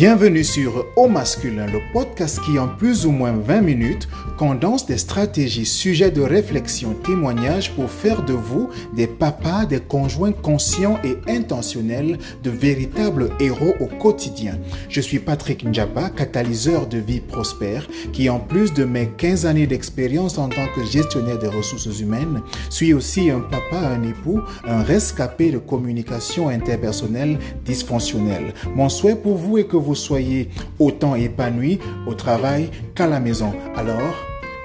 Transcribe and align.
Bienvenue 0.00 0.44
sur 0.44 0.86
Au 0.96 1.08
masculin, 1.08 1.66
le 1.66 1.78
podcast 1.92 2.40
qui 2.46 2.58
en 2.58 2.68
plus 2.68 3.04
ou 3.04 3.10
moins 3.10 3.32
20 3.32 3.60
minutes 3.60 4.08
condense 4.38 4.86
des 4.86 4.96
stratégies, 4.96 5.66
sujets 5.66 6.10
de 6.10 6.22
réflexion, 6.22 6.94
témoignages 7.04 7.72
pour 7.72 7.90
faire 7.90 8.22
de 8.22 8.32
vous 8.32 8.70
des 8.96 9.06
papas, 9.06 9.66
des 9.66 9.80
conjoints 9.80 10.32
conscients 10.32 10.98
et 11.04 11.18
intentionnels, 11.30 12.16
de 12.42 12.48
véritables 12.48 13.28
héros 13.40 13.74
au 13.78 13.84
quotidien. 13.84 14.58
Je 14.88 15.02
suis 15.02 15.18
Patrick 15.18 15.66
Njaba, 15.66 16.08
catalyseur 16.08 16.86
de 16.86 16.96
vie 16.96 17.20
prospère, 17.20 17.86
qui 18.14 18.30
en 18.30 18.40
plus 18.40 18.72
de 18.72 18.86
mes 18.86 19.08
15 19.08 19.44
années 19.44 19.66
d'expérience 19.66 20.38
en 20.38 20.48
tant 20.48 20.66
que 20.74 20.82
gestionnaire 20.82 21.38
des 21.38 21.48
ressources 21.48 22.00
humaines, 22.00 22.40
suis 22.70 22.94
aussi 22.94 23.28
un 23.28 23.40
papa, 23.40 23.86
un 23.86 24.02
époux, 24.04 24.40
un 24.66 24.82
rescapé 24.82 25.50
de 25.50 25.58
communication 25.58 26.48
interpersonnelle 26.48 27.38
dysfonctionnelle. 27.66 28.54
Mon 28.74 28.88
souhait 28.88 29.14
pour 29.14 29.36
vous 29.36 29.58
est 29.58 29.64
que 29.64 29.76
vous 29.76 29.89
soyez 29.94 30.50
autant 30.78 31.14
épanoui 31.14 31.78
au 32.06 32.14
travail 32.14 32.70
qu'à 32.94 33.06
la 33.06 33.20
maison. 33.20 33.52
Alors, 33.76 34.14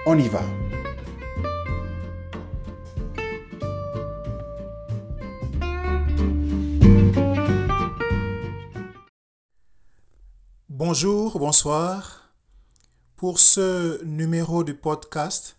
on 0.05 0.17
y 0.17 0.27
va. 0.27 0.41
Bonjour, 10.69 11.39
bonsoir. 11.39 12.31
Pour 13.15 13.39
ce 13.39 14.03
numéro 14.03 14.63
du 14.63 14.75
podcast, 14.75 15.57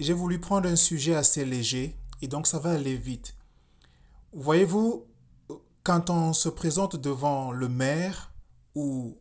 j'ai 0.00 0.12
voulu 0.12 0.40
prendre 0.40 0.68
un 0.68 0.76
sujet 0.76 1.14
assez 1.14 1.44
léger 1.44 1.96
et 2.22 2.28
donc 2.28 2.46
ça 2.46 2.58
va 2.58 2.70
aller 2.70 2.96
vite. 2.96 3.34
Voyez-vous, 4.32 5.06
quand 5.84 6.10
on 6.10 6.32
se 6.32 6.48
présente 6.48 6.96
devant 6.96 7.52
le 7.52 7.68
maire 7.68 8.31
ou 8.74 9.16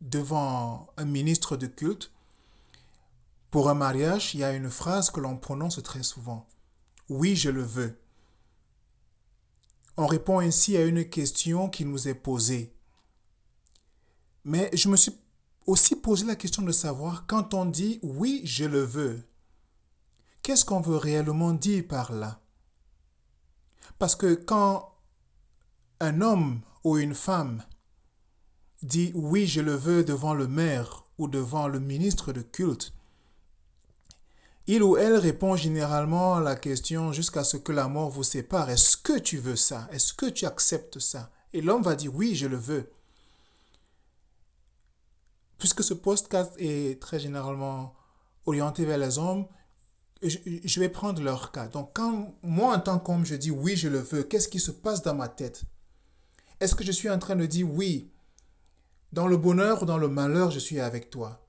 devant 0.00 0.88
un 0.96 1.04
ministre 1.04 1.56
de 1.56 1.66
culte, 1.66 2.12
pour 3.50 3.70
un 3.70 3.74
mariage, 3.74 4.34
il 4.34 4.40
y 4.40 4.44
a 4.44 4.52
une 4.52 4.70
phrase 4.70 5.10
que 5.10 5.20
l'on 5.20 5.36
prononce 5.36 5.82
très 5.82 6.02
souvent. 6.02 6.46
Oui, 7.08 7.36
je 7.36 7.48
le 7.48 7.62
veux. 7.62 7.98
On 9.96 10.06
répond 10.06 10.40
ainsi 10.40 10.76
à 10.76 10.84
une 10.84 11.08
question 11.08 11.70
qui 11.70 11.84
nous 11.84 12.08
est 12.08 12.14
posée. 12.14 12.74
Mais 14.44 14.68
je 14.74 14.88
me 14.88 14.96
suis 14.96 15.16
aussi 15.66 15.96
posé 15.96 16.26
la 16.26 16.36
question 16.36 16.62
de 16.62 16.72
savoir, 16.72 17.26
quand 17.26 17.54
on 17.54 17.64
dit 17.64 17.98
oui, 18.02 18.42
je 18.44 18.64
le 18.64 18.82
veux, 18.82 19.22
qu'est-ce 20.42 20.64
qu'on 20.64 20.80
veut 20.80 20.96
réellement 20.96 21.52
dire 21.52 21.86
par 21.88 22.12
là? 22.12 22.40
Parce 23.98 24.14
que 24.14 24.34
quand 24.34 24.94
un 26.00 26.20
homme 26.20 26.60
ou 26.84 26.98
une 26.98 27.14
femme 27.14 27.64
dit 28.82 29.12
oui, 29.14 29.46
je 29.46 29.60
le 29.60 29.74
veux 29.74 30.04
devant 30.04 30.34
le 30.34 30.46
maire 30.46 31.04
ou 31.18 31.28
devant 31.28 31.68
le 31.68 31.80
ministre 31.80 32.32
de 32.32 32.42
culte, 32.42 32.92
il 34.68 34.82
ou 34.82 34.96
elle 34.96 35.14
répond 35.14 35.54
généralement 35.54 36.34
à 36.34 36.40
la 36.40 36.56
question 36.56 37.12
jusqu'à 37.12 37.44
ce 37.44 37.56
que 37.56 37.70
la 37.70 37.86
mort 37.86 38.10
vous 38.10 38.24
sépare. 38.24 38.68
Est-ce 38.68 38.96
que 38.96 39.18
tu 39.18 39.38
veux 39.38 39.54
ça? 39.54 39.88
Est-ce 39.92 40.12
que 40.12 40.26
tu 40.26 40.44
acceptes 40.44 40.98
ça? 40.98 41.30
Et 41.52 41.60
l'homme 41.62 41.82
va 41.82 41.94
dire 41.94 42.12
oui, 42.12 42.34
je 42.34 42.48
le 42.48 42.56
veux. 42.56 42.90
Puisque 45.58 45.84
ce 45.84 45.94
podcast 45.94 46.52
est 46.58 47.00
très 47.00 47.20
généralement 47.20 47.94
orienté 48.44 48.84
vers 48.84 48.98
les 48.98 49.18
hommes, 49.18 49.46
je, 50.22 50.80
vais 50.80 50.88
prendre 50.88 51.22
leur 51.22 51.52
cas. 51.52 51.68
Donc 51.68 51.90
quand 51.94 52.34
moi 52.42 52.76
en 52.76 52.80
tant 52.80 52.98
qu'homme 52.98 53.24
je 53.24 53.36
dis 53.36 53.52
oui, 53.52 53.76
je 53.76 53.88
le 53.88 54.00
veux, 54.00 54.24
qu'est-ce 54.24 54.48
qui 54.48 54.58
se 54.58 54.72
passe 54.72 55.02
dans 55.02 55.14
ma 55.14 55.28
tête? 55.28 55.62
Est-ce 56.58 56.74
que 56.74 56.84
je 56.84 56.92
suis 56.92 57.10
en 57.10 57.18
train 57.18 57.36
de 57.36 57.46
dire 57.46 57.70
oui, 57.70 58.10
dans 59.12 59.26
le 59.26 59.36
bonheur 59.36 59.82
ou 59.82 59.86
dans 59.86 59.98
le 59.98 60.08
malheur, 60.08 60.50
je 60.50 60.58
suis 60.58 60.80
avec 60.80 61.10
toi. 61.10 61.46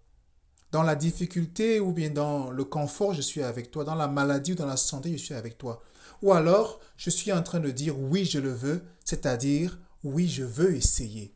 Dans 0.72 0.84
la 0.84 0.96
difficulté 0.96 1.80
ou 1.80 1.92
bien 1.92 2.10
dans 2.10 2.52
le 2.52 2.64
confort, 2.66 3.14
je 3.14 3.22
suis 3.22 3.42
avec 3.42 3.72
toi. 3.72 3.84
Dans 3.84 3.96
la 3.96 4.08
maladie 4.08 4.54
ou 4.54 4.56
dans 4.56 4.66
la 4.66 4.78
santé, 4.78 5.12
je 5.12 5.18
suis 5.18 5.34
avec 5.34 5.58
toi. 5.58 5.82
Ou 6.22 6.34
alors, 6.34 6.80
je 6.98 7.10
suis 7.10 7.32
en 7.32 7.44
train 7.44 7.60
de 7.60 7.72
dire 7.72 7.98
oui, 7.98 8.26
je 8.26 8.40
le 8.40 8.52
veux, 8.52 8.84
c'est-à-dire 9.06 9.80
oui, 10.04 10.28
je 10.28 10.44
veux 10.44 10.76
essayer. 10.76 11.34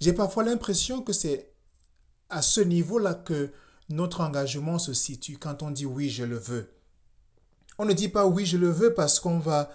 J'ai 0.00 0.12
parfois 0.12 0.44
l'impression 0.44 1.02
que 1.02 1.12
c'est 1.12 1.52
à 2.28 2.42
ce 2.42 2.60
niveau-là 2.60 3.14
que 3.14 3.52
notre 3.88 4.20
engagement 4.20 4.78
se 4.78 4.92
situe 4.92 5.38
quand 5.38 5.62
on 5.62 5.70
dit 5.70 5.86
oui, 5.86 6.10
je 6.10 6.24
le 6.24 6.38
veux. 6.38 6.72
On 7.78 7.84
ne 7.84 7.92
dit 7.92 8.08
pas 8.08 8.26
oui, 8.26 8.44
je 8.44 8.56
le 8.56 8.70
veux 8.70 8.94
parce 8.94 9.20
qu'on 9.20 9.38
va 9.38 9.70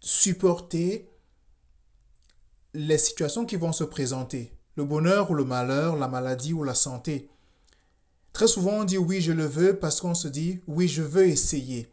supporter 0.00 1.10
les 2.74 2.98
situations 2.98 3.46
qui 3.46 3.56
vont 3.56 3.72
se 3.72 3.84
présenter 3.84 4.55
le 4.76 4.84
bonheur 4.84 5.30
ou 5.30 5.34
le 5.34 5.44
malheur, 5.44 5.96
la 5.96 6.08
maladie 6.08 6.52
ou 6.52 6.62
la 6.62 6.74
santé. 6.74 7.28
Très 8.32 8.46
souvent, 8.46 8.80
on 8.80 8.84
dit 8.84 8.98
oui, 8.98 9.20
je 9.20 9.32
le 9.32 9.46
veux 9.46 9.78
parce 9.78 10.00
qu'on 10.00 10.14
se 10.14 10.28
dit 10.28 10.60
oui, 10.66 10.88
je 10.88 11.02
veux 11.02 11.26
essayer. 11.26 11.90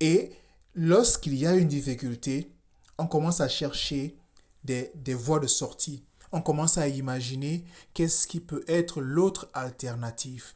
Et 0.00 0.32
lorsqu'il 0.74 1.34
y 1.34 1.46
a 1.46 1.54
une 1.54 1.68
difficulté, 1.68 2.50
on 2.98 3.06
commence 3.06 3.40
à 3.40 3.48
chercher 3.48 4.16
des, 4.62 4.92
des 4.94 5.14
voies 5.14 5.40
de 5.40 5.46
sortie. 5.46 6.04
On 6.30 6.40
commence 6.40 6.78
à 6.78 6.88
imaginer 6.88 7.64
qu'est-ce 7.92 8.26
qui 8.26 8.40
peut 8.40 8.64
être 8.68 9.00
l'autre 9.00 9.48
alternative. 9.54 10.52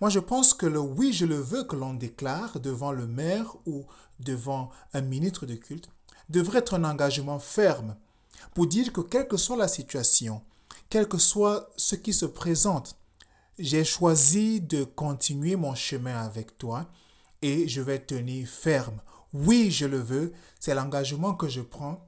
Moi, 0.00 0.10
je 0.10 0.20
pense 0.20 0.54
que 0.54 0.66
le 0.66 0.78
oui, 0.78 1.12
je 1.12 1.26
le 1.26 1.36
veux 1.36 1.64
que 1.64 1.76
l'on 1.76 1.94
déclare 1.94 2.60
devant 2.60 2.92
le 2.92 3.06
maire 3.06 3.56
ou 3.66 3.84
devant 4.20 4.70
un 4.92 5.00
ministre 5.00 5.46
de 5.46 5.54
culte 5.54 5.88
devrait 6.28 6.58
être 6.58 6.74
un 6.74 6.84
engagement 6.84 7.38
ferme 7.38 7.96
pour 8.54 8.66
dire 8.66 8.92
que 8.92 9.00
quelle 9.00 9.26
que 9.26 9.36
soit 9.36 9.56
la 9.56 9.68
situation, 9.68 10.42
quel 10.90 11.06
que 11.06 11.18
soit 11.18 11.70
ce 11.76 11.94
qui 11.94 12.12
se 12.12 12.26
présente, 12.26 12.96
j'ai 13.58 13.84
choisi 13.84 14.60
de 14.60 14.82
continuer 14.82 15.54
mon 15.54 15.74
chemin 15.76 16.20
avec 16.20 16.58
toi 16.58 16.86
et 17.42 17.68
je 17.68 17.80
vais 17.80 18.00
tenir 18.00 18.48
ferme. 18.48 19.00
Oui, 19.32 19.70
je 19.70 19.86
le 19.86 20.00
veux, 20.00 20.32
c'est 20.58 20.74
l'engagement 20.74 21.34
que 21.34 21.48
je 21.48 21.60
prends 21.60 22.04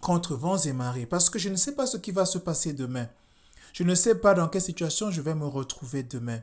contre 0.00 0.36
vents 0.36 0.58
et 0.58 0.72
marées 0.72 1.06
parce 1.06 1.30
que 1.30 1.40
je 1.40 1.48
ne 1.48 1.56
sais 1.56 1.74
pas 1.74 1.86
ce 1.86 1.96
qui 1.96 2.12
va 2.12 2.24
se 2.24 2.38
passer 2.38 2.72
demain. 2.72 3.08
Je 3.72 3.82
ne 3.82 3.94
sais 3.94 4.14
pas 4.14 4.34
dans 4.34 4.48
quelle 4.48 4.62
situation 4.62 5.10
je 5.10 5.20
vais 5.20 5.34
me 5.34 5.46
retrouver 5.46 6.04
demain. 6.04 6.40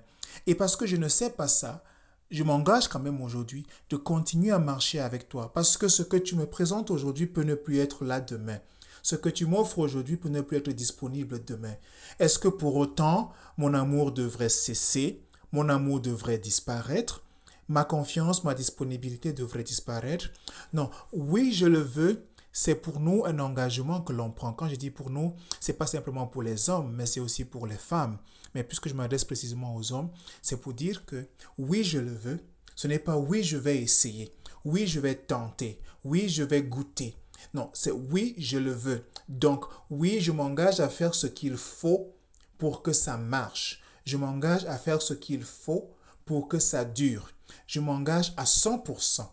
Et 0.48 0.56
parce 0.56 0.76
que 0.76 0.86
je 0.86 0.98
ne 0.98 1.08
sais 1.08 1.30
pas 1.30 1.48
ça, 1.48 1.84
je 2.30 2.44
m'engage 2.44 2.90
quand 2.90 3.00
même 3.00 3.22
aujourd'hui 3.22 3.66
de 3.90 3.96
continuer 3.96 4.52
à 4.52 4.60
marcher 4.60 5.00
avec 5.00 5.30
toi 5.30 5.54
parce 5.54 5.78
que 5.78 5.88
ce 5.88 6.04
que 6.04 6.18
tu 6.18 6.36
me 6.36 6.46
présentes 6.46 6.92
aujourd'hui 6.92 7.26
peut 7.26 7.44
ne 7.44 7.56
plus 7.56 7.80
être 7.80 8.04
là 8.04 8.20
demain. 8.20 8.60
Ce 9.02 9.16
que 9.16 9.30
tu 9.30 9.46
m'offres 9.46 9.80
aujourd'hui 9.80 10.18
peut 10.18 10.30
ne 10.30 10.42
plus 10.42 10.58
être 10.58 10.72
disponible 10.72 11.44
demain. 11.44 11.76
Est-ce 12.20 12.40
que 12.40 12.48
pour 12.48 12.76
autant 12.76 13.32
mon 13.58 13.74
amour 13.74 14.12
devrait 14.12 14.50
cesser 14.50 15.22
Mon 15.52 15.70
amour 15.70 16.00
devrait 16.00 16.38
disparaître 16.38 17.24
Ma 17.68 17.84
confiance, 17.84 18.44
ma 18.44 18.56
disponibilité 18.56 19.32
devrait 19.32 19.64
disparaître? 19.64 20.32
Non, 20.74 20.90
oui, 21.14 21.54
je 21.54 21.68
le 21.68 21.80
veux. 21.80 22.26
C'est 22.52 22.76
pour 22.76 23.00
nous 23.00 23.26
un 23.26 23.38
engagement 23.38 24.02
que 24.02 24.12
l'on 24.12 24.32
prend. 24.32 24.54
Quand 24.54 24.68
je 24.68 24.76
dis 24.76 24.90
pour 24.90 25.12
nous, 25.12 25.36
c'est 25.60 25.78
pas 25.78 25.86
simplement 25.86 26.26
pour 26.26 26.42
les 26.42 26.70
hommes, 26.72 26.92
mais 26.96 27.06
c'est 27.06 27.20
aussi 27.20 27.46
pour 27.46 27.68
les 27.68 27.78
femmes. 27.78 28.18
Mais 28.56 28.64
puisque 28.64 28.90
je 28.90 28.96
m'adresse 28.96 29.24
précisément 29.24 29.76
aux 29.76 29.94
hommes, 29.94 30.10
c'est 30.42 30.60
pour 30.60 30.74
dire 30.74 31.06
que 31.06 31.28
oui, 31.60 31.84
je 31.84 32.00
le 32.00 32.12
veux. 32.12 32.40
Ce 32.76 32.88
n'est 32.88 32.98
pas 32.98 33.18
oui, 33.18 33.44
je 33.44 33.58
vais 33.58 33.78
essayer. 33.78 34.34
Oui, 34.66 34.88
je 34.88 35.00
vais 35.00 35.16
tenter. 35.16 35.80
Oui, 36.04 36.28
je 36.28 36.44
vais 36.44 36.64
goûter. 36.64 37.16
Non, 37.54 37.70
c'est 37.74 37.92
oui, 37.92 38.36
je 38.38 38.58
le 38.58 38.72
veux. 38.72 39.06
Donc, 39.28 39.66
oui, 39.90 40.20
je 40.20 40.32
m'engage 40.32 40.80
à 40.80 40.90
faire 40.90 41.16
ce 41.16 41.28
qu'il 41.28 41.58
faut 41.58 42.16
pour 42.58 42.82
que 42.82 42.94
ça 42.94 43.18
marche. 43.18 43.82
Je 44.06 44.18
m'engage 44.18 44.66
à 44.66 44.78
faire 44.78 45.02
ce 45.02 45.14
qu'il 45.14 45.44
faut 45.44 45.94
pour 46.26 46.48
que 46.48 46.60
ça 46.60 46.86
dure. 46.86 47.32
Je 47.68 47.80
m'engage 47.80 48.34
à 48.38 48.44
100%. 48.44 49.28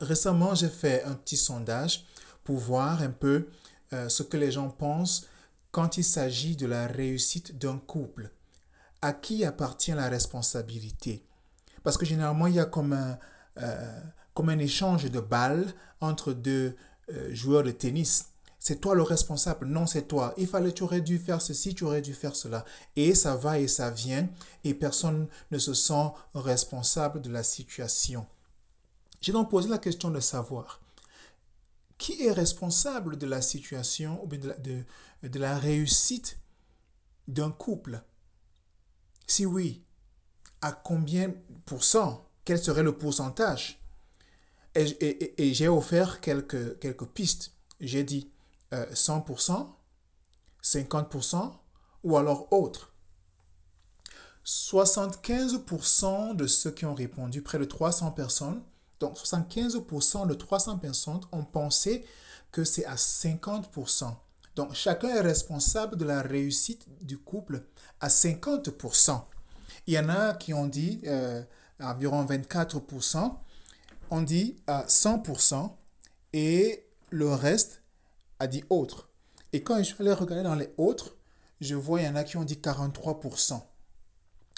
Récemment, 0.00 0.54
j'ai 0.54 0.68
fait 0.68 1.02
un 1.04 1.14
petit 1.14 1.36
sondage 1.36 2.04
pour 2.44 2.58
voir 2.58 3.02
un 3.02 3.10
peu 3.10 3.48
euh, 3.92 4.08
ce 4.08 4.22
que 4.22 4.36
les 4.36 4.52
gens 4.52 4.68
pensent 4.68 5.26
quand 5.70 5.96
il 5.96 6.04
s'agit 6.04 6.56
de 6.56 6.66
la 6.66 6.86
réussite 6.86 7.58
d'un 7.58 7.78
couple. 7.78 8.30
À 9.02 9.12
qui 9.12 9.44
appartient 9.44 9.92
la 9.92 10.08
responsabilité? 10.08 11.24
Parce 11.82 11.96
que 11.96 12.06
généralement, 12.06 12.46
il 12.46 12.54
y 12.54 12.60
a 12.60 12.64
comme 12.64 12.92
un, 12.92 13.18
euh, 13.58 14.00
comme 14.34 14.48
un 14.48 14.58
échange 14.58 15.10
de 15.10 15.20
balles 15.20 15.66
entre 16.00 16.32
deux 16.32 16.76
euh, 17.10 17.34
joueur 17.34 17.62
de 17.62 17.70
tennis. 17.70 18.26
C'est 18.58 18.80
toi 18.80 18.94
le 18.94 19.02
responsable. 19.02 19.66
Non, 19.66 19.86
c'est 19.86 20.08
toi. 20.08 20.34
Il 20.36 20.46
fallait, 20.46 20.72
tu 20.72 20.82
aurais 20.82 21.00
dû 21.00 21.18
faire 21.18 21.40
ceci, 21.40 21.74
tu 21.74 21.84
aurais 21.84 22.02
dû 22.02 22.14
faire 22.14 22.34
cela. 22.34 22.64
Et 22.96 23.14
ça 23.14 23.36
va 23.36 23.60
et 23.60 23.68
ça 23.68 23.90
vient 23.90 24.28
et 24.64 24.74
personne 24.74 25.28
ne 25.50 25.58
se 25.58 25.74
sent 25.74 26.10
responsable 26.34 27.20
de 27.20 27.30
la 27.30 27.42
situation. 27.42 28.26
J'ai 29.20 29.32
donc 29.32 29.50
posé 29.50 29.68
la 29.68 29.78
question 29.78 30.10
de 30.10 30.20
savoir 30.20 30.80
qui 31.98 32.26
est 32.26 32.32
responsable 32.32 33.16
de 33.16 33.26
la 33.26 33.40
situation 33.40 34.22
ou 34.22 34.26
de 34.26 34.54
de, 34.58 34.84
de 35.22 35.38
la 35.38 35.58
réussite 35.58 36.38
d'un 37.28 37.50
couple? 37.50 38.02
Si 39.26 39.46
oui, 39.46 39.82
à 40.60 40.72
combien 40.72 41.32
pour 41.64 41.84
cent? 41.84 42.28
Quel 42.44 42.58
serait 42.58 42.82
le 42.82 42.96
pourcentage? 42.96 43.80
Et, 44.76 45.54
j'ai 45.54 45.68
offert 45.68 46.20
quelques, 46.20 46.78
quelques 46.78 47.06
pistes. 47.06 47.52
J'ai 47.80 48.04
dit 48.04 48.30
100%, 48.72 49.66
50% 50.62 51.52
ou 52.04 52.16
alors 52.16 52.52
autre 52.52 52.92
75% 54.46 56.36
de 56.36 56.46
ceux 56.46 56.70
qui 56.70 56.86
ont 56.86 56.94
répondu, 56.94 57.42
près 57.42 57.58
de 57.58 57.64
300 57.64 58.12
personnes, 58.12 58.62
donc 59.00 59.16
75% 59.18 60.28
de 60.28 60.34
300 60.34 60.78
personnes 60.78 61.20
ont 61.32 61.42
pensé 61.42 62.04
que 62.52 62.62
c'est 62.62 62.84
à 62.84 62.94
50%. 62.94 64.14
Donc 64.54 64.72
chacun 64.72 65.08
est 65.08 65.20
responsable 65.20 65.96
de 65.96 66.04
la 66.04 66.22
réussite 66.22 66.86
du 67.02 67.18
couple 67.18 67.64
à 68.00 68.06
50%. 68.08 69.20
Il 69.88 69.94
y 69.94 69.98
en 69.98 70.08
a 70.08 70.34
qui 70.34 70.54
ont 70.54 70.66
dit 70.66 71.00
euh, 71.06 71.42
environ 71.80 72.24
24%, 72.24 73.36
on 74.10 74.22
dit 74.22 74.56
à 74.66 74.84
100% 74.86 75.72
et 76.32 76.86
le 77.10 77.28
reste 77.32 77.82
a 78.38 78.46
dit 78.46 78.64
autre. 78.68 79.08
Et 79.52 79.62
quand 79.62 79.78
je 79.78 79.84
suis 79.84 79.96
allé 80.00 80.12
regarder 80.12 80.42
dans 80.42 80.54
les 80.54 80.70
autres, 80.76 81.16
je 81.60 81.74
vois 81.74 82.00
il 82.00 82.06
y 82.06 82.08
en 82.08 82.16
a 82.16 82.24
qui 82.24 82.36
ont 82.36 82.44
dit 82.44 82.56
43%. 82.56 83.62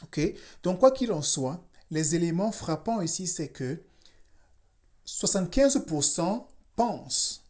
OK? 0.03 0.21
Donc 0.63 0.81
quoi 0.81 0.91
qu'il 0.91 1.13
en 1.13 1.23
soit, 1.23 1.65
les 1.91 2.15
éléments 2.15 2.53
frappants 2.53 3.01
ici, 3.01 3.27
c'est 3.27 3.49
que 3.49 3.83
75% 5.07 6.47
pensent 6.77 7.45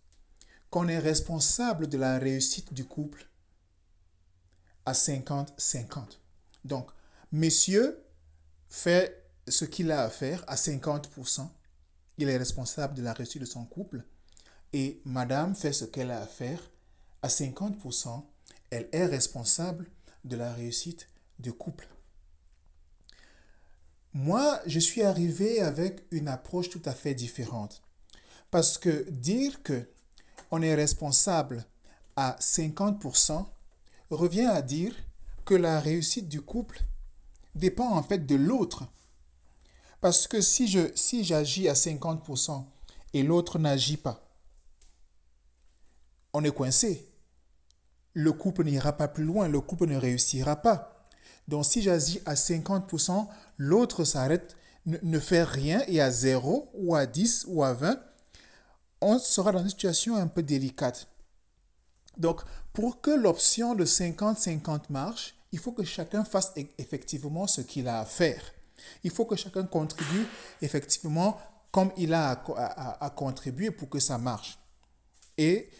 qu'on 0.70 0.88
est 0.88 0.98
responsable 0.98 1.88
de 1.88 1.98
la 1.98 2.18
réussite 2.18 2.72
du 2.72 2.84
couple 2.84 3.28
à 4.84 4.92
50-50. 4.92 6.18
Donc, 6.64 6.90
monsieur 7.32 8.04
fait 8.68 9.24
ce 9.48 9.64
qu'il 9.64 9.90
a 9.90 10.02
à 10.02 10.10
faire 10.10 10.44
à 10.46 10.56
50%. 10.56 11.48
Il 12.18 12.28
est 12.28 12.36
responsable 12.36 12.94
de 12.94 13.02
la 13.02 13.12
réussite 13.12 13.40
de 13.40 13.46
son 13.46 13.64
couple. 13.64 14.02
Et 14.72 15.00
madame 15.04 15.54
fait 15.54 15.72
ce 15.72 15.84
qu'elle 15.84 16.10
a 16.10 16.20
à 16.20 16.26
faire 16.26 16.60
à 17.22 17.28
50%. 17.28 18.22
Elle 18.70 18.88
est 18.92 19.06
responsable 19.06 19.86
de 20.24 20.36
la 20.36 20.52
réussite 20.52 21.08
du 21.38 21.52
couple. 21.52 21.88
Moi, 24.12 24.60
je 24.66 24.78
suis 24.78 25.02
arrivé 25.02 25.60
avec 25.60 26.02
une 26.10 26.28
approche 26.28 26.70
tout 26.70 26.82
à 26.84 26.92
fait 26.92 27.14
différente. 27.14 27.82
Parce 28.50 28.78
que 28.78 29.08
dire 29.10 29.62
que 29.62 29.88
on 30.50 30.62
est 30.62 30.74
responsable 30.74 31.64
à 32.16 32.36
50% 32.40 33.44
revient 34.10 34.46
à 34.46 34.62
dire 34.62 34.94
que 35.44 35.54
la 35.54 35.78
réussite 35.78 36.28
du 36.28 36.40
couple 36.40 36.80
dépend 37.54 37.90
en 37.90 38.02
fait 38.02 38.26
de 38.26 38.34
l'autre. 38.34 38.84
Parce 40.00 40.28
que 40.28 40.40
si 40.40 40.68
j'agis 41.24 41.68
à 41.68 41.74
50% 41.74 42.64
et 43.14 43.22
l'autre 43.22 43.58
n'agit 43.58 43.96
pas, 43.96 44.28
on 46.32 46.44
est 46.44 46.54
coincé. 46.54 47.04
Le 48.12 48.32
couple 48.32 48.64
n'ira 48.64 48.92
pas 48.92 49.08
plus 49.08 49.24
loin, 49.24 49.48
le 49.48 49.60
couple 49.60 49.86
ne 49.86 49.96
réussira 49.96 50.56
pas. 50.56 51.06
Donc 51.46 51.64
si 51.64 51.82
j'agis 51.82 52.20
à 52.26 52.34
50%, 52.34 53.26
l'autre 53.56 54.04
s'arrête, 54.04 54.56
ne, 54.86 55.18
fait 55.18 55.42
rien 55.42 55.82
et 55.86 56.00
à 56.00 56.10
0 56.10 56.70
ou 56.74 56.94
à 56.94 57.06
10 57.06 57.46
ou 57.48 57.62
à 57.62 57.72
20, 57.72 58.00
on 59.00 59.18
sera 59.18 59.52
dans 59.52 59.60
une 59.60 59.68
situation 59.68 60.16
un 60.16 60.26
peu 60.26 60.42
délicate. 60.42 61.08
Donc 62.16 62.42
pour 62.72 63.00
que 63.00 63.10
l'option 63.10 63.74
de 63.74 63.84
50-50 63.84 64.82
marche, 64.90 65.34
il 65.52 65.58
faut 65.58 65.72
que 65.72 65.84
chacun 65.84 66.24
fasse 66.24 66.52
e-, 66.56 66.66
effectivement 66.78 67.46
ce 67.46 67.60
qu'il 67.60 67.88
a 67.88 68.00
à 68.00 68.04
faire. 68.04 68.42
Il 69.04 69.10
faut 69.10 69.24
que 69.24 69.36
chacun 69.36 69.64
contribue 69.64 70.26
effectivement 70.62 71.38
comme 71.70 71.92
il 71.96 72.14
a 72.14 72.30
à, 72.30 73.10
contribuer 73.10 73.70
pour 73.70 73.88
que 73.88 73.98
ça 73.98 74.18
marche. 74.18 74.58
Et 75.36 75.70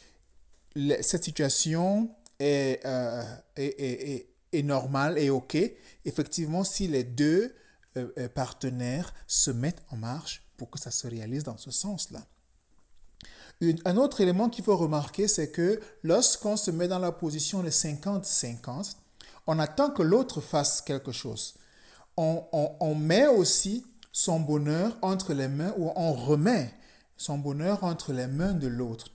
cette 1.01 1.25
situation 1.25 2.11
est, 2.39 2.85
euh, 2.85 3.23
est, 3.57 4.29
est 4.53 4.63
normal 4.63 5.19
et 5.19 5.31
OK, 5.31 5.57
effectivement, 6.05 6.65
si 6.65 6.89
les 6.89 7.05
deux 7.05 7.55
euh, 7.97 8.09
euh, 8.19 8.29
partenaires 8.29 9.15
se 9.27 9.51
mettent 9.51 9.83
en 9.91 9.97
marche 9.97 10.43
pour 10.57 10.71
que 10.71 10.79
ça 10.79 10.91
se 10.91 11.07
réalise 11.07 11.45
dans 11.45 11.57
ce 11.57 11.71
sens-là. 11.71 12.21
Un 13.85 13.97
autre 13.97 14.21
élément 14.21 14.49
qu'il 14.49 14.65
faut 14.65 14.77
remarquer, 14.77 15.27
c'est 15.27 15.51
que 15.51 15.81
lorsqu'on 16.05 16.57
se 16.57 16.71
met 16.71 16.87
dans 16.87 17.01
la 17.01 17.11
position 17.11 17.63
de 17.63 17.71
50-50, 17.71 18.95
on 19.49 19.59
attend 19.59 19.91
que 19.91 20.03
l'autre 20.03 20.41
fasse 20.41 20.81
quelque 20.81 21.11
chose. 21.11 21.55
On, 22.21 22.95
met 22.97 23.29
aussi 23.29 23.87
son 24.11 24.41
bonheur 24.41 24.99
entre 25.03 25.35
les 25.35 25.47
mains 25.47 25.73
ou 25.77 25.93
on 25.95 26.13
remet 26.13 26.75
son 27.17 27.39
bonheur 27.39 27.85
entre 27.85 28.13
les 28.13 28.27
mains 28.27 28.55
de 28.55 28.67
l'autre. 28.67 29.13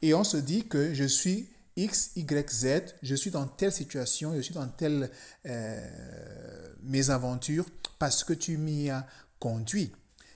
Et 0.00 0.14
on 0.14 0.24
se 0.24 0.38
dit 0.38 0.66
que 0.66 0.94
je 0.94 1.04
suis 1.04 1.50
X, 1.76 2.12
Y, 2.16 2.50
Z, 2.50 2.94
je 3.02 3.14
suis 3.14 3.30
dans 3.30 3.46
telle 3.46 3.72
situation, 3.72 4.34
je 4.34 4.40
suis 4.40 4.54
dans 4.54 4.66
telle 4.66 5.10
euh, 5.46 6.74
mésaventure 6.82 7.66
parce 7.98 8.24
que 8.24 8.32
tu 8.32 8.56
m'y 8.56 8.88
as 8.88 9.06
conduit. 9.38 9.92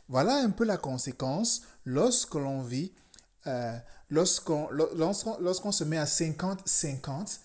Voilà 0.08 0.36
un 0.36 0.50
peu 0.50 0.64
la 0.64 0.76
conséquence 0.76 1.62
lorsque 1.86 2.34
l'on 2.34 2.60
vit, 2.60 2.92
euh, 3.46 3.74
lorsqu'on 4.10 4.68
lorsqu'on 4.70 5.72
se 5.72 5.84
met 5.84 5.96
à 5.96 6.04
50-50 6.04 7.38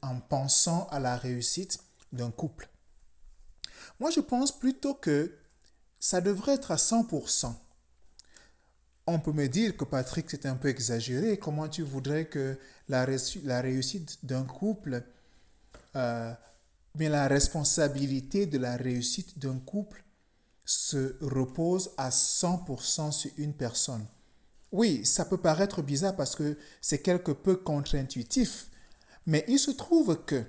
en 0.00 0.20
pensant 0.20 0.86
à 0.92 1.00
la 1.00 1.16
réussite 1.16 1.80
d'un 2.12 2.30
couple. 2.30 2.71
Moi, 4.02 4.10
je 4.10 4.18
pense 4.18 4.50
plutôt 4.58 4.94
que 4.94 5.32
ça 6.00 6.20
devrait 6.20 6.54
être 6.54 6.72
à 6.72 6.76
100% 6.76 7.54
on 9.06 9.18
peut 9.20 9.32
me 9.32 9.46
dire 9.48 9.76
que 9.76 9.84
Patrick, 9.84 10.30
c'est 10.30 10.46
un 10.46 10.56
peu 10.56 10.68
exagéré. 10.68 11.38
Comment 11.38 11.68
tu 11.68 11.82
voudrais 11.82 12.26
que 12.26 12.58
la, 12.88 13.04
réussite 13.04 14.24
d'un 14.24 14.44
couple, 14.44 15.02
euh, 15.96 16.32
mais 16.96 17.08
la 17.08 17.26
responsabilité 17.26 18.46
de 18.46 18.58
la 18.58 18.76
réussite 18.76 19.38
d'un 19.38 19.58
couple 19.58 20.04
se 20.64 21.16
repose 21.20 21.90
à 21.96 22.10
100% 22.10 23.12
sur 23.12 23.30
une 23.38 23.54
personne? 23.54 24.04
Oui, 24.70 25.04
ça 25.04 25.24
peut 25.24 25.36
paraître 25.36 25.82
bizarre 25.82 26.16
parce 26.16 26.36
que 26.36 26.56
c'est 26.80 27.02
quelque 27.02 27.32
peu 27.32 27.56
contre-intuitif. 27.56 28.68
Mais 29.26 29.44
il 29.48 29.58
se 29.58 29.72
trouve 29.72 30.24
que 30.24 30.44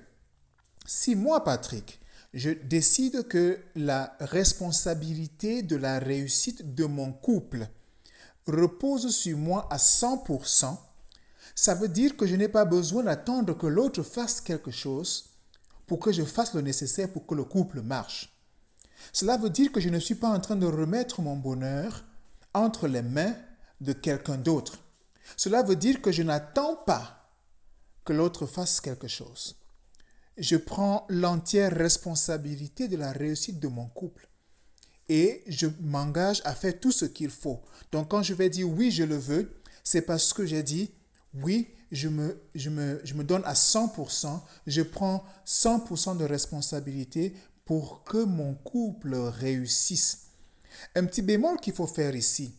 si 0.85 1.15
moi, 1.15 1.43
Patrick, 1.43 1.99
je 2.33 2.49
décide 2.49 3.27
que 3.27 3.59
la 3.75 4.15
responsabilité 4.19 5.61
de 5.61 5.75
la 5.75 5.99
réussite 5.99 6.73
de 6.75 6.85
mon 6.85 7.11
couple, 7.11 7.67
repose 8.47 9.15
sur 9.15 9.37
moi 9.37 9.67
à 9.71 9.77
100%, 9.77 10.77
ça 11.55 11.75
veut 11.75 11.87
dire 11.87 12.17
que 12.17 12.25
je 12.25 12.35
n'ai 12.35 12.47
pas 12.47 12.65
besoin 12.65 13.03
d'attendre 13.03 13.57
que 13.57 13.67
l'autre 13.67 14.01
fasse 14.01 14.41
quelque 14.41 14.71
chose 14.71 15.29
pour 15.85 15.99
que 15.99 16.11
je 16.11 16.23
fasse 16.23 16.53
le 16.53 16.61
nécessaire 16.61 17.11
pour 17.11 17.27
que 17.27 17.35
le 17.35 17.43
couple 17.43 17.81
marche. 17.81 18.33
Cela 19.11 19.37
veut 19.37 19.49
dire 19.49 19.71
que 19.71 19.79
je 19.79 19.89
ne 19.89 19.99
suis 19.99 20.15
pas 20.15 20.29
en 20.29 20.39
train 20.39 20.55
de 20.55 20.65
remettre 20.65 21.21
mon 21.21 21.35
bonheur 21.35 22.03
entre 22.53 22.87
les 22.87 23.01
mains 23.01 23.35
de 23.81 23.93
quelqu'un 23.93 24.37
d'autre. 24.37 24.79
Cela 25.37 25.61
veut 25.61 25.75
dire 25.75 26.01
que 26.01 26.11
je 26.11 26.23
n'attends 26.23 26.75
pas 26.75 27.29
que 28.05 28.13
l'autre 28.13 28.45
fasse 28.45 28.81
quelque 28.81 29.07
chose. 29.07 29.55
Je 30.37 30.55
prends 30.57 31.05
l'entière 31.09 31.71
responsabilité 31.73 32.87
de 32.87 32.97
la 32.97 33.11
réussite 33.11 33.59
de 33.59 33.67
mon 33.67 33.87
couple 33.87 34.27
et 35.09 35.43
je 35.47 35.67
m'engage 35.81 36.41
à 36.45 36.55
faire 36.55 36.79
tout 36.79 36.91
ce 36.91 37.05
qu'il 37.05 37.29
faut. 37.29 37.61
Donc 37.91 38.09
quand 38.09 38.23
je 38.23 38.33
vais 38.33 38.49
dire 38.49 38.69
oui, 38.69 38.89
je 38.91 39.03
le 39.03 39.17
veux, 39.17 39.53
c'est 39.83 40.01
parce 40.01 40.33
que 40.33 40.45
j'ai 40.45 40.63
dit 40.63 40.91
oui, 41.35 41.67
je 41.91 42.07
me, 42.07 42.41
je, 42.55 42.69
me, 42.69 43.01
je 43.03 43.13
me 43.13 43.23
donne 43.23 43.43
à 43.45 43.53
100%, 43.53 44.39
je 44.67 44.81
prends 44.81 45.23
100% 45.45 46.17
de 46.17 46.25
responsabilité 46.25 47.33
pour 47.65 48.03
que 48.03 48.23
mon 48.23 48.53
couple 48.55 49.15
réussisse. 49.15 50.27
Un 50.95 51.05
petit 51.05 51.21
bémol 51.21 51.59
qu'il 51.59 51.73
faut 51.73 51.87
faire 51.87 52.15
ici. 52.15 52.53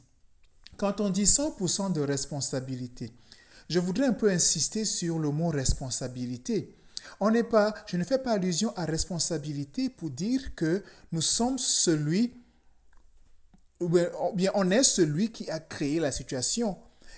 Quand 0.76 1.00
on 1.00 1.11
dit 1.11 1.25
100% 1.25 1.93
de 1.93 2.00
responsabilité, 2.00 3.12
je 3.69 3.78
voudrais 3.78 4.07
un 4.07 4.12
peu 4.12 4.31
insister 4.31 4.85
sur 4.85 5.19
le 5.19 5.31
mot 5.31 5.49
responsabilité. 5.49 6.75
On 7.20 7.30
n'est 7.30 7.44
pas, 7.44 7.75
je 7.87 7.96
ne 7.96 8.04
fais 8.04 8.18
pas 8.18 8.32
allusion 8.32 8.73
à 8.76 8.84
responsabilité 8.84 9.88
pour 9.88 10.11
dire 10.11 10.54
que 10.54 10.82
nous 11.12 11.20
sommes 11.20 11.58
celui, 11.58 12.34
ou 13.80 13.88
bien 14.34 14.50
on 14.54 14.70
est 14.70 14.82
celui 14.82 15.30
qui 15.30 15.50
a 15.50 15.61
créé 15.61 16.00
la 16.00 16.12
situation. 16.12 16.76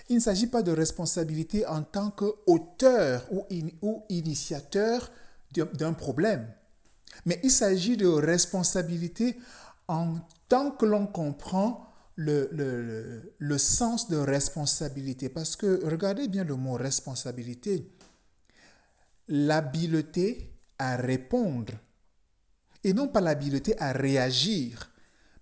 Il 0.09 0.15
ne 0.15 0.21
s'agit 0.21 0.47
pas 0.47 0.61
de 0.61 0.71
responsabilité 0.71 1.65
en 1.65 1.83
tant 1.83 2.11
qu'auteur 2.11 3.25
ou, 3.31 3.45
ou 3.81 4.03
initiateur 4.09 5.11
d'un 5.51 5.93
problème, 5.93 6.47
mais 7.25 7.39
il 7.43 7.51
s'agit 7.51 7.97
de 7.97 8.07
responsabilité 8.07 9.37
en 9.87 10.15
tant 10.49 10.71
que 10.71 10.85
l'on 10.85 11.07
comprend 11.07 11.87
le, 12.17 13.57
sens 13.57 14.09
de 14.09 14.17
responsabilité. 14.17 15.29
Parce 15.29 15.55
que 15.55 15.85
regardez 15.85 16.27
bien 16.27 16.43
le 16.43 16.55
mot 16.55 16.73
responsabilité 16.73 17.89
l'habileté 19.27 20.53
à 20.79 20.95
répondre 20.95 21.73
et 22.83 22.93
non 22.93 23.07
pas 23.07 23.21
l'habileté 23.21 23.79
à 23.79 23.91
réagir. 23.91 24.91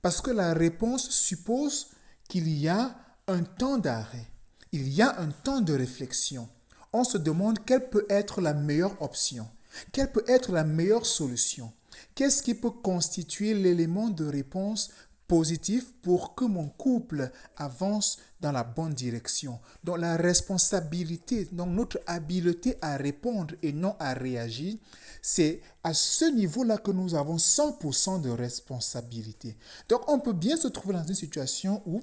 Parce 0.02 0.22
que 0.22 0.32
la 0.32 0.54
réponse 0.54 1.10
suppose 1.10 1.88
qu'il 2.28 2.48
y 2.48 2.68
a 2.68 2.96
un 3.28 3.44
temps 3.44 3.78
d'arrêt, 3.78 4.26
il 4.72 4.88
y 4.90 5.02
a 5.02 5.20
un 5.20 5.30
temps 5.30 5.62
de 5.62 5.74
réflexion. 5.74 6.48
on 6.94 7.04
se 7.04 7.18
demande 7.18 7.60
quelle 7.66 7.90
peut 7.90 8.06
être 8.10 8.40
la 8.40 8.54
meilleure 8.54 9.02
option, 9.02 9.48
quelle 9.92 10.12
peut 10.12 10.24
être 10.28 10.52
la 10.54 10.64
meilleure 10.64 11.06
solution, 11.06 11.74
qu'est-ce 12.14 12.42
qui 12.42 12.56
peut 12.56 12.72
constituer 12.72 13.54
l'élément 13.54 14.10
de 14.10 14.26
réponse 14.26 14.92
positif 15.28 15.94
pour 16.02 16.36
que 16.36 16.46
mon 16.46 16.68
couple 16.68 17.32
avance 17.58 18.20
dans 18.42 18.52
la 18.52 18.64
bonne 18.64 18.94
direction. 18.94 19.60
Donc 19.84 19.98
la 19.98 20.18
responsabilité, 20.18 21.46
donc 21.52 21.70
notre 21.70 22.00
habileté 22.06 22.78
à 22.82 22.98
répondre 22.98 23.56
et 23.64 23.72
non 23.72 23.96
à 24.00 24.14
réagir, 24.14 24.78
c'est 25.22 25.62
à 25.84 25.94
ce 25.94 26.26
niveau-là 26.26 26.78
que 26.78 26.92
nous 26.92 27.16
avons 27.16 27.38
100% 27.38 28.22
de 28.22 28.30
responsabilité. 28.30 29.58
Donc 29.90 30.08
on 30.08 30.20
peut 30.20 30.34
bien 30.34 30.58
se 30.58 30.68
trouver 30.68 30.94
dans 30.94 31.04
une 31.04 31.16
situation 31.16 31.82
où 31.86 32.02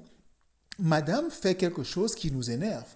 Madame 0.78 1.30
fait 1.30 1.54
quelque 1.54 1.82
chose 1.84 2.14
qui 2.14 2.32
nous 2.32 2.50
énerve. 2.50 2.88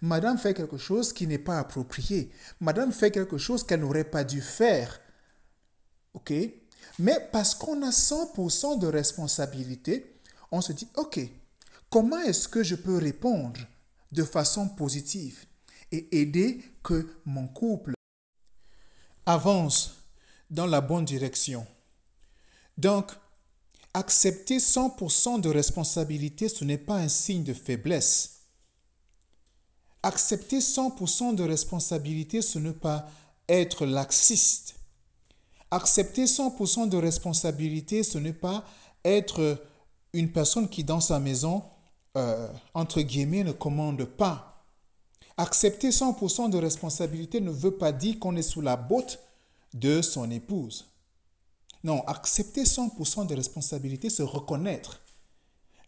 Madame 0.00 0.38
fait 0.38 0.54
quelque 0.54 0.76
chose 0.76 1.12
qui 1.12 1.26
n'est 1.26 1.38
pas 1.38 1.58
approprié. 1.58 2.30
Madame 2.60 2.92
fait 2.92 3.10
quelque 3.10 3.38
chose 3.38 3.64
qu'elle 3.64 3.80
n'aurait 3.80 4.04
pas 4.04 4.22
dû 4.22 4.40
faire. 4.40 5.00
OK? 6.14 6.32
Mais 6.98 7.18
parce 7.32 7.54
qu'on 7.54 7.82
a 7.82 7.90
100% 7.90 8.78
de 8.78 8.86
responsabilité, 8.86 10.18
on 10.50 10.60
se 10.60 10.72
dit, 10.72 10.88
OK, 10.96 11.20
comment 11.90 12.20
est-ce 12.20 12.48
que 12.48 12.62
je 12.62 12.74
peux 12.74 12.98
répondre 12.98 13.60
de 14.12 14.24
façon 14.24 14.68
positive 14.68 15.44
et 15.90 16.20
aider 16.20 16.62
que 16.82 17.08
mon 17.24 17.48
couple 17.48 17.94
avance 19.26 19.96
dans 20.50 20.66
la 20.66 20.80
bonne 20.80 21.04
direction? 21.04 21.66
Donc, 22.76 23.12
accepter 23.94 24.58
100% 24.58 25.40
de 25.40 25.48
responsabilité, 25.48 26.48
ce 26.48 26.64
n'est 26.64 26.78
pas 26.78 26.96
un 26.96 27.08
signe 27.08 27.44
de 27.44 27.54
faiblesse. 27.54 28.40
Accepter 30.02 30.58
100% 30.58 31.34
de 31.34 31.44
responsabilité, 31.44 32.42
ce 32.42 32.58
n'est 32.58 32.72
pas 32.72 33.08
être 33.48 33.86
laxiste. 33.86 34.74
Accepter 35.72 36.26
100% 36.26 36.90
de 36.90 36.98
responsabilité, 36.98 38.02
ce 38.02 38.18
n'est 38.18 38.34
pas 38.34 38.62
être 39.06 39.58
une 40.12 40.30
personne 40.30 40.68
qui 40.68 40.84
dans 40.84 41.00
sa 41.00 41.18
maison, 41.18 41.62
euh, 42.14 42.46
entre 42.74 43.00
guillemets, 43.00 43.42
ne 43.42 43.52
commande 43.52 44.04
pas. 44.04 44.66
Accepter 45.38 45.88
100% 45.88 46.50
de 46.50 46.58
responsabilité 46.58 47.40
ne 47.40 47.50
veut 47.50 47.70
pas 47.70 47.90
dire 47.90 48.18
qu'on 48.18 48.36
est 48.36 48.42
sous 48.42 48.60
la 48.60 48.76
botte 48.76 49.18
de 49.72 50.02
son 50.02 50.30
épouse. 50.30 50.84
Non, 51.82 52.04
accepter 52.06 52.64
100% 52.64 53.26
de 53.26 53.34
responsabilité, 53.34 54.10
c'est 54.10 54.22
reconnaître 54.22 55.00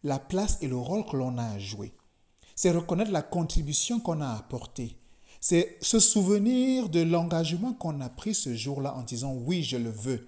la 0.03 0.19
place 0.19 0.57
et 0.63 0.67
le 0.67 0.79
rôle 0.79 1.05
que 1.05 1.19
l'on 1.19 1.37
a 1.37 1.45
à 1.45 1.59
jouer. 1.59 1.93
C'est 2.57 2.71
reconnaître 2.71 3.13
la 3.13 3.21
contribution 3.21 4.01
qu'on 4.01 4.23
a 4.23 4.31
apportée. 4.31 4.97
C'est 5.47 5.77
se 5.83 6.01
souvenir 6.01 6.89
de 6.89 7.03
l'engagement 7.03 7.75
qu'on 7.75 8.01
a 8.01 8.09
pris 8.09 8.35
ce 8.35 8.55
jour-là 8.55 8.95
en 8.95 9.03
disant 9.03 9.35
oui, 9.35 9.63
je 9.63 9.77
le 9.77 9.91
veux. 9.91 10.27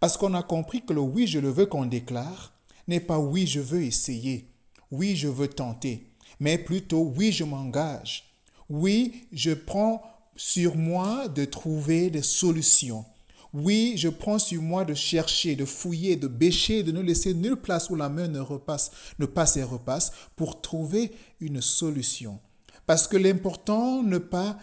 Parce 0.00 0.18
qu'on 0.18 0.34
a 0.34 0.42
compris 0.42 0.82
que 0.82 0.92
le 0.92 1.00
oui, 1.00 1.26
je 1.26 1.38
le 1.38 1.48
veux 1.48 1.64
qu'on 1.64 1.86
déclare 1.86 2.52
n'est 2.86 3.00
pas 3.00 3.18
oui, 3.18 3.46
je 3.46 3.60
veux 3.60 3.82
essayer, 3.82 4.50
oui, 4.90 5.16
je 5.16 5.28
veux 5.28 5.48
tenter, 5.48 6.10
mais 6.40 6.58
plutôt 6.58 7.10
oui, 7.16 7.32
je 7.32 7.44
m'engage. 7.44 8.34
Oui, 8.68 9.26
je 9.32 9.52
prends 9.52 10.02
sur 10.36 10.76
moi 10.76 11.28
de 11.28 11.46
trouver 11.46 12.10
des 12.10 12.20
solutions. 12.20 13.06
Oui, 13.54 13.94
je 13.96 14.10
prends 14.10 14.38
sur 14.38 14.60
moi 14.60 14.84
de 14.84 14.92
chercher, 14.92 15.56
de 15.56 15.64
fouiller, 15.64 16.16
de 16.16 16.28
bêcher, 16.28 16.82
de 16.82 16.92
ne 16.92 17.00
laisser 17.00 17.32
nulle 17.32 17.56
place 17.56 17.88
où 17.88 17.96
la 17.96 18.10
main 18.10 18.28
ne, 18.28 18.40
repasse, 18.40 18.90
ne 19.18 19.24
passe 19.24 19.56
et 19.56 19.62
repasse 19.62 20.12
pour 20.36 20.60
trouver 20.60 21.12
une 21.40 21.62
solution. 21.62 22.38
Parce 22.86 23.06
que 23.06 23.16
l'important 23.16 24.02
n'est 24.02 24.20
pas, 24.20 24.58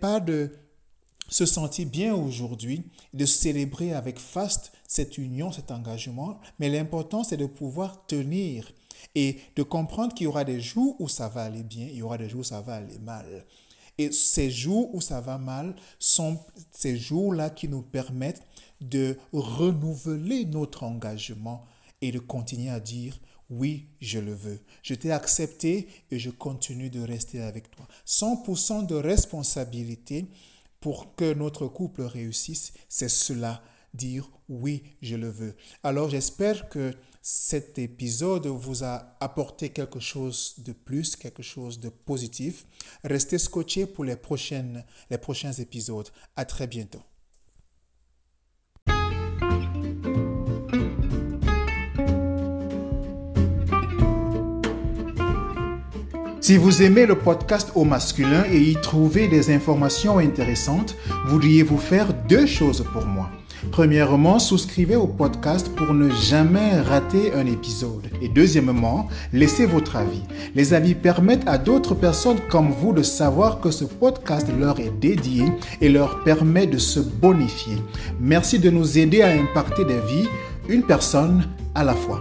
pas 0.00 0.20
de 0.20 0.52
se 1.28 1.46
sentir 1.46 1.86
bien 1.86 2.14
aujourd'hui, 2.14 2.82
de 3.14 3.24
célébrer 3.24 3.94
avec 3.94 4.18
faste 4.18 4.72
cette 4.86 5.16
union, 5.16 5.52
cet 5.52 5.70
engagement, 5.70 6.40
mais 6.58 6.68
l'important 6.68 7.24
c'est 7.24 7.36
de 7.36 7.46
pouvoir 7.46 8.04
tenir 8.06 8.72
et 9.14 9.38
de 9.56 9.62
comprendre 9.62 10.14
qu'il 10.14 10.24
y 10.24 10.26
aura 10.26 10.44
des 10.44 10.60
jours 10.60 10.96
où 10.98 11.08
ça 11.08 11.28
va 11.28 11.44
aller 11.44 11.62
bien, 11.62 11.86
il 11.86 11.96
y 11.96 12.02
aura 12.02 12.18
des 12.18 12.28
jours 12.28 12.40
où 12.40 12.44
ça 12.44 12.60
va 12.60 12.74
aller 12.74 12.98
mal. 12.98 13.46
Et 13.98 14.12
ces 14.12 14.50
jours 14.50 14.94
où 14.94 15.00
ça 15.00 15.20
va 15.20 15.38
mal 15.38 15.74
sont 15.98 16.38
ces 16.72 16.96
jours-là 16.96 17.50
qui 17.50 17.68
nous 17.68 17.82
permettent 17.82 18.46
de 18.80 19.18
renouveler 19.32 20.46
notre 20.46 20.84
engagement 20.84 21.66
et 22.00 22.10
de 22.10 22.18
continuer 22.18 22.70
à 22.70 22.80
dire 22.80 23.18
oui, 23.50 23.88
je 24.00 24.18
le 24.18 24.32
veux. 24.32 24.60
Je 24.82 24.94
t'ai 24.94 25.10
accepté 25.10 25.88
et 26.10 26.18
je 26.18 26.30
continue 26.30 26.88
de 26.88 27.00
rester 27.00 27.40
avec 27.40 27.70
toi. 27.70 27.86
100% 28.06 28.86
de 28.86 28.94
responsabilité 28.94 30.26
pour 30.80 31.14
que 31.14 31.34
notre 31.34 31.66
couple 31.66 32.02
réussisse, 32.02 32.72
c'est 32.88 33.10
cela, 33.10 33.62
dire 33.92 34.30
oui, 34.48 34.82
je 35.02 35.16
le 35.16 35.28
veux. 35.28 35.56
Alors 35.82 36.10
j'espère 36.10 36.68
que 36.68 36.94
cet 37.22 37.78
épisode 37.78 38.46
vous 38.46 38.82
a 38.82 39.16
apporté 39.20 39.68
quelque 39.68 40.00
chose 40.00 40.54
de 40.58 40.72
plus, 40.72 41.16
quelque 41.16 41.42
chose 41.42 41.78
de 41.80 41.90
positif. 41.90 42.66
Restez 43.04 43.38
scotché 43.38 43.86
pour 43.86 44.04
les, 44.04 44.16
prochaines, 44.16 44.84
les 45.10 45.18
prochains 45.18 45.52
épisodes. 45.52 46.08
À 46.36 46.44
très 46.44 46.66
bientôt. 46.66 47.02
Si 56.50 56.56
vous 56.56 56.82
aimez 56.82 57.06
le 57.06 57.14
podcast 57.14 57.70
au 57.76 57.84
masculin 57.84 58.42
et 58.50 58.58
y 58.58 58.74
trouvez 58.74 59.28
des 59.28 59.54
informations 59.54 60.18
intéressantes, 60.18 60.96
voudriez-vous 61.28 61.78
faire 61.78 62.12
deux 62.28 62.44
choses 62.44 62.84
pour 62.92 63.06
moi? 63.06 63.30
Premièrement, 63.70 64.40
souscrivez 64.40 64.96
au 64.96 65.06
podcast 65.06 65.70
pour 65.76 65.94
ne 65.94 66.10
jamais 66.10 66.80
rater 66.80 67.32
un 67.34 67.46
épisode. 67.46 68.10
Et 68.20 68.28
deuxièmement, 68.28 69.06
laissez 69.32 69.64
votre 69.64 69.94
avis. 69.94 70.24
Les 70.56 70.74
avis 70.74 70.96
permettent 70.96 71.46
à 71.46 71.56
d'autres 71.56 71.94
personnes 71.94 72.40
comme 72.50 72.72
vous 72.72 72.92
de 72.92 73.04
savoir 73.04 73.60
que 73.60 73.70
ce 73.70 73.84
podcast 73.84 74.48
leur 74.58 74.80
est 74.80 74.92
dédié 75.00 75.44
et 75.80 75.88
leur 75.88 76.24
permet 76.24 76.66
de 76.66 76.78
se 76.78 76.98
bonifier. 76.98 77.76
Merci 78.18 78.58
de 78.58 78.70
nous 78.70 78.98
aider 78.98 79.22
à 79.22 79.28
impacter 79.28 79.84
des 79.84 80.00
vies, 80.00 80.28
une 80.68 80.82
personne 80.82 81.44
à 81.76 81.84
la 81.84 81.94
fois. 81.94 82.20